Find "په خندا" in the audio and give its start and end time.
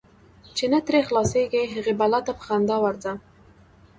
2.37-2.77